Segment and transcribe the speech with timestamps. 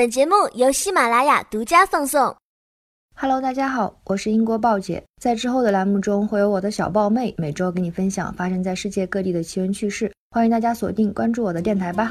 [0.00, 2.34] 本节目由喜马拉雅独家放送。
[3.14, 5.04] Hello，大家好，我是英国豹姐。
[5.20, 10.10] 在之后的栏目中，会有我的小豹妹每周给你分享发生在世界各地的奇闻趣事。
[10.30, 12.10] 欢迎大家锁定关注我的电台吧。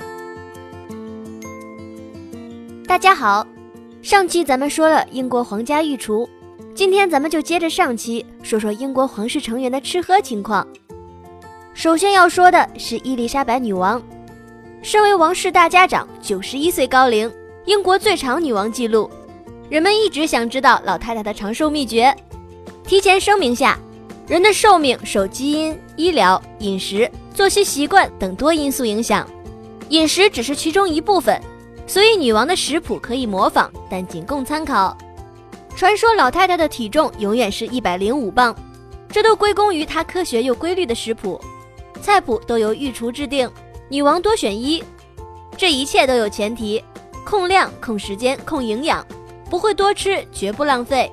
[2.85, 3.43] 大家好，
[4.03, 6.29] 上期咱们说了英国皇家御厨，
[6.75, 10.67] 今天咱们就接着上期说说英国皇室成员的吃喝情况。
[11.73, 13.99] 首先要说的是伊丽莎白女王，
[14.83, 17.27] 身为王室大家长，九十一岁高龄，
[17.69, 19.07] 英国最长女王记录。
[19.69, 22.11] 人们一直想知道老太太的长寿秘诀。
[22.83, 23.77] 提前声明下，
[24.27, 29.29] 人的寿命受基因、医疗、饮食、作息习惯等多因素影响，
[29.89, 31.39] 饮食只是其中一部分，
[31.85, 34.97] 所以女王的食谱可以模仿，但仅供参考。
[35.75, 38.55] 传说老太太的体重永远是一百零五磅，
[39.11, 41.39] 这都归功于她科学又规律的食谱，
[42.01, 43.47] 菜谱都由御厨制定，
[43.89, 44.83] 女王多选一。
[45.55, 46.81] 这一切都有前提：
[47.29, 49.05] 控量、控时间、控营养。
[49.51, 51.11] 不会多吃，绝不浪费。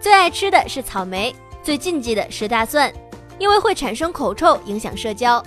[0.00, 2.90] 最爱吃的是草莓，最禁忌的是大蒜，
[3.38, 5.42] 因为会产生口臭，影响社交。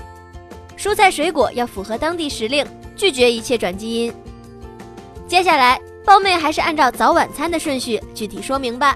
[0.77, 2.63] 蔬菜水果要符合当地时令，
[2.95, 4.13] 拒绝一切转基因。
[5.27, 8.95] 接下来，包妹还是按照早晚餐的顺序具体说明吧。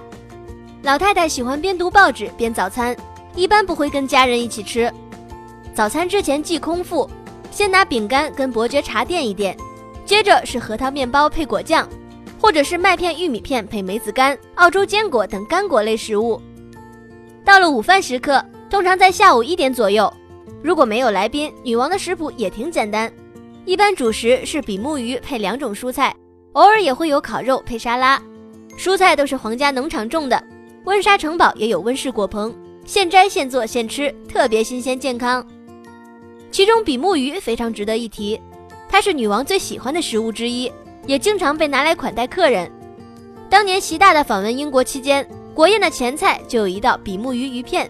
[0.83, 2.95] 老太太喜欢边读报纸边早餐，
[3.35, 4.91] 一般不会跟家人一起吃。
[5.73, 7.09] 早餐之前忌空腹，
[7.49, 9.57] 先拿饼干跟伯爵茶垫一垫，
[10.07, 11.87] 接着是核桃面包配果酱。
[12.39, 16.39] 或者是麦片、玉米片配梅子干、澳洲坚果等干果类食物。
[17.43, 20.11] 到了午饭时刻，通常在下午一点左右。
[20.61, 23.11] 如果没有来宾，女王的食谱也挺简单，
[23.65, 26.15] 一般主食是比目鱼配两种蔬菜，
[26.53, 28.21] 偶尔也会有烤肉配沙拉。
[28.77, 30.41] 蔬菜都是皇家农场种的，
[30.85, 32.55] 温莎城堡也有温室果棚，
[32.85, 35.43] 现摘现做现吃，特别新鲜健康。
[36.51, 38.39] 其中比目鱼非常值得一提，
[38.89, 40.71] 它是女王最喜欢的食物之一。
[41.07, 42.69] 也经常被拿来款待客人。
[43.49, 47.89] 当年习大大访问英国期间，国宴的前菜就有一道比目鱼鱼片。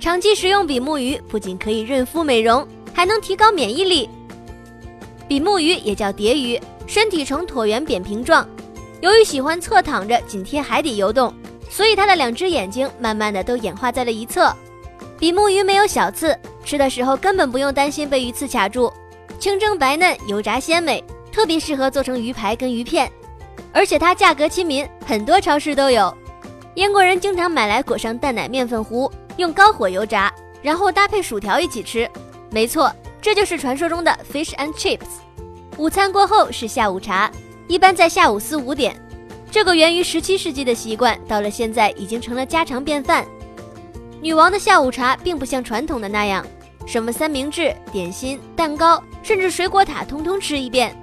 [0.00, 4.08] 长期食用比目鱼不仅可以润肤美容，还能提高免疫力。
[5.28, 8.48] 比目鱼也叫蝶鱼，身体呈椭圆扁平状，
[9.02, 11.34] 由于喜欢侧躺着紧贴海底游动，
[11.68, 14.50] 所以它的两只眼睛慢慢的都演化在了一侧。
[15.18, 18.90] 比目鱼没有小刺，吃的时候根本不用担心被鱼刺卡住，
[19.38, 21.02] 清蒸白嫩，油炸鲜美。
[21.32, 23.12] 特别适合做成鱼排跟鱼片，
[23.70, 26.16] 而且它价格亲民，很多超市都有。
[26.74, 30.32] 英国人经常买来裹上蛋奶面粉糊，用高火油炸，
[30.62, 32.10] 然后搭配薯条一起吃。
[32.50, 35.20] 没错，这就是传说中的 fish and chips。
[35.76, 37.30] 午餐过后是下午茶，
[37.68, 38.98] 一般在下午四五点。
[39.50, 43.26] 这个源于十七世纪的习惯，到了现在已经成了家常便饭。
[44.22, 46.46] 女王的下午茶并不像传统的那样，
[46.86, 50.96] 什么三明治、点心、蛋糕，甚至水果塔，通通吃一遍。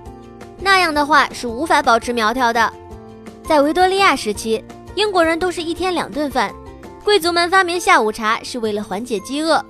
[0.59, 2.73] 那样的话是无法保持苗条的。
[3.43, 4.63] 在维多利亚时期，
[4.95, 6.53] 英国人都是一天两顿饭，
[7.03, 9.63] 贵族们发明下午茶是为了缓解饥饿。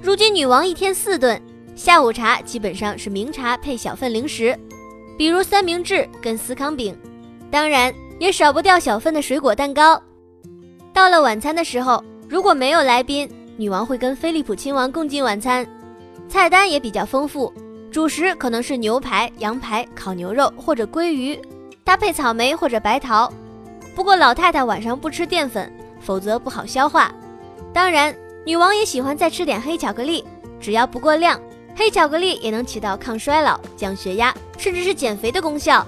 [0.00, 1.40] 如今女王一天四顿，
[1.74, 4.56] 下午茶基本上是明茶配小份零食，
[5.18, 6.96] 比如三明治跟司康饼，
[7.50, 10.00] 当然也少不掉小份的水果蛋糕。
[10.92, 15.66] 到了晚餐的时候，如果没有来宾，女王会跟菲利普亲王共进晚餐，
[16.28, 17.52] 菜单也比较丰富。
[17.90, 21.40] 主食可能是牛排、羊排、烤牛肉或者鲑鱼，
[21.82, 23.32] 搭配草莓或者白桃。
[23.94, 27.10] 不过老太太晚上不吃淀粉，否则不好消化。
[27.72, 30.22] 当然，女王也喜欢再吃点黑巧克力，
[30.60, 31.40] 只要不过量，
[31.74, 35.86] 黑巧克力也能起到抗衰老、降血压，甚至是减肥的功效。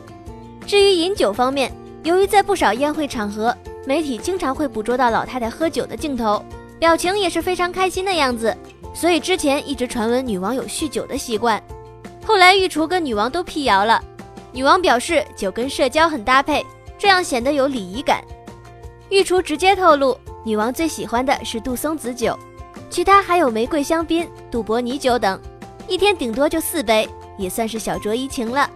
[0.66, 1.70] 至于饮酒方面，
[2.04, 3.54] 由于在不少宴会场合，
[3.86, 6.42] 媒体经常会捕捉到老太太喝酒的镜头，
[6.78, 8.56] 表情也是非常开心的样子，
[8.94, 11.62] 所以之前一直传闻女王有酗酒的习惯。
[12.24, 14.02] 后来，御厨跟女王都辟谣了。
[14.52, 16.64] 女王表示，酒跟社交很搭配，
[16.98, 18.22] 这样显得有礼仪感。
[19.10, 22.38] 御厨直接透露，女王最喜欢的是杜松子酒，
[22.90, 25.40] 其他还有玫瑰香槟、杜博尼酒等，
[25.86, 28.70] 一天顶多就四杯，也算是小酌怡情了。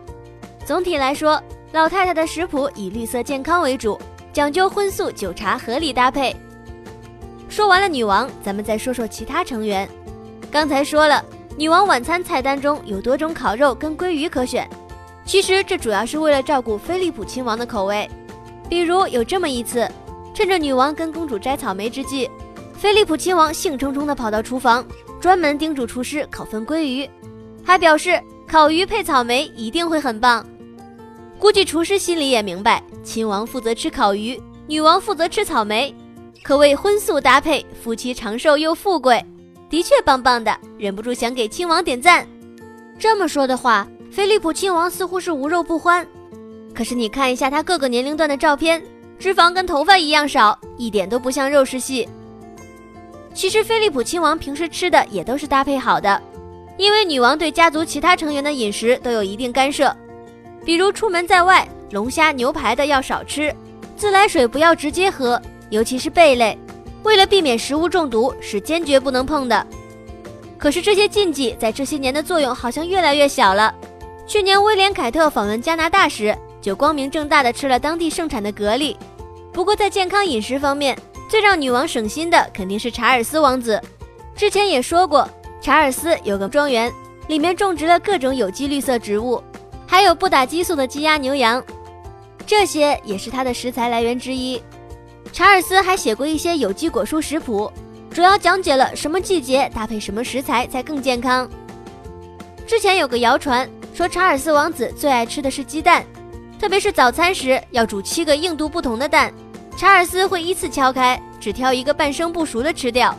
[0.65, 1.43] 总体来说，
[1.73, 3.99] 老太太的食谱以绿色健康为主，
[4.33, 6.35] 讲究荤素酒茶合理搭配。
[7.53, 9.87] 说完了女王，咱们再说说其他成员。
[10.51, 11.23] 刚才说了。
[11.55, 14.67] 女王晚餐菜单中有多种烤肉跟鲑鱼可选，
[15.27, 18.09] 其实这主要是为了照顾菲利普亲王的口味。
[18.71, 19.87] 比如有这么一次，
[20.33, 22.27] 趁着女王跟公主摘草莓之际，
[22.73, 24.83] 菲利普亲王兴冲冲地跑到厨房，
[25.21, 27.07] 专门叮嘱厨师烤份鲑鱼，
[27.63, 28.19] 还表示
[28.49, 30.43] 烤鱼配草莓一定会很棒。
[31.39, 35.95] 估计厨师心里也明白，亲王负责吃烤鱼，女王负责吃草莓，
[36.43, 39.25] 可谓荤素搭配，夫妻长寿又富贵。
[39.71, 42.27] 的确棒棒的，忍不住想给亲王点赞。
[42.99, 46.07] 这么说的话，菲利普亲王似乎是无肉不欢。
[46.75, 48.83] 可是你看一下他各个年龄段的照片，
[49.19, 52.09] 脂肪跟头发一样少，一点都不像肉食系。
[53.33, 56.21] 其实菲利普亲王平时吃的也都是搭配好的，
[56.77, 59.97] 因为女王对家族其他成员的饮食都有一定干涉，
[60.65, 63.55] 比如出门在外，龙虾、牛排的要少吃，
[63.97, 65.41] 自来水不要直接喝，
[65.73, 66.57] 尤其是贝类，
[67.03, 69.67] 为了避免食物中毒是坚决不能碰的。
[70.59, 73.75] 可是这些禁忌在这些年的作用好像越来越小了。
[74.27, 78.95] 去年威廉凯特访问加拿大时，就光明正大的吃了当地盛产的蛤蜊。
[79.51, 80.95] 不过在健康饮食方面，
[81.27, 83.81] 最让女王省心的肯定是查尔斯王子。
[84.37, 85.27] 之前也说过，
[85.63, 86.93] 查尔斯有个庄园，
[87.29, 89.43] 里面种植了各种有机绿色植物，
[89.87, 91.65] 还有不打激素的鸡鸭牛羊，
[92.47, 94.63] 这些也是他的食材来源之一。
[95.33, 97.73] 查尔斯还写过一些有机果蔬食谱，
[98.11, 101.49] 主要讲解了什么季节搭配什么食材才更健康。
[102.67, 106.05] 之前有个谣传说，查尔斯王子最爱吃的是鸡蛋，
[106.61, 109.33] 特别是早餐时要煮七个硬度不同的蛋。
[109.75, 113.17] 查尔斯会依次敲开，只挑一个半生不熟的吃掉。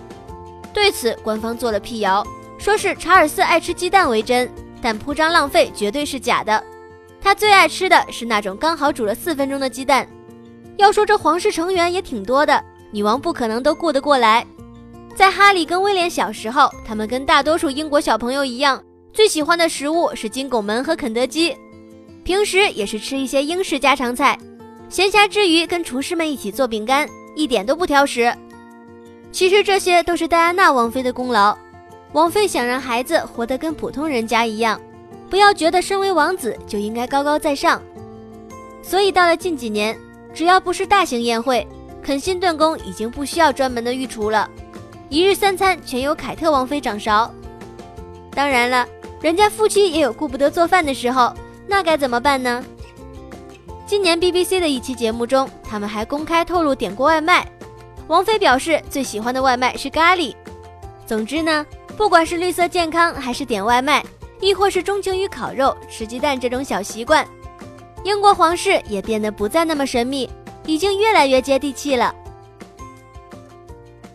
[0.72, 2.26] 对此，官方做了辟谣，
[2.60, 4.48] 说是查尔斯爱吃鸡蛋为真，
[4.82, 6.64] 但铺张浪费绝对是假的。
[7.20, 10.08] 他最爱吃的是那种刚好煮了四分钟的鸡蛋。
[10.78, 14.46] 要说这皇室成员也挺多的，女王不可能都顾得过来。
[15.16, 18.84] 在哈利跟威廉小时候，他们跟大多数英国小朋友一样，
[19.14, 21.56] 最喜欢的食物是金拱门和肯德基，
[22.24, 24.38] 平时也是吃一些英式家常菜。
[24.90, 28.34] 闲暇之余，跟厨师们一起做饼干，一点都不挑食。
[29.32, 31.58] 其实这些都是戴安娜王妃的功劳。
[32.12, 34.80] 王妃想让孩子活得跟普通人家一样，
[35.30, 37.82] 不要觉得身为王子就应该高高在上。
[38.84, 39.98] 所以到了近几年，
[40.34, 41.66] 只要不是大型宴会，
[42.02, 44.50] 肯辛顿宫已经不需要专门的御厨了，
[45.10, 47.32] 一日三餐全由凯特王妃掌勺。
[48.32, 48.88] 当然了，
[49.22, 51.32] 人家夫妻也有顾不得做饭的时候，
[51.68, 52.64] 那该怎么办呢？
[53.86, 57.48] 今年 BBC 的一期节目中，他们还公开透露点过外卖。
[58.08, 60.34] 王菲表示最喜欢的外卖是咖喱。
[61.06, 61.66] 总之呢，
[61.96, 64.04] 不管是绿色健康，还是点外卖，
[64.42, 67.26] 亦或是钟情于烤肉、吃鸡蛋这种小习惯，
[68.04, 70.30] 英国皇室也变得不再那么神秘，
[70.66, 72.14] 已经越来越接地气了。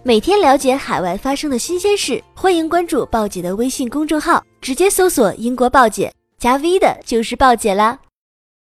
[0.03, 7.99] 每天了解海外发生的新鲜事，欢迎关注“报姐”的微信公众号，直接搜索“英国报姐”，加 V 的就是报姐啦。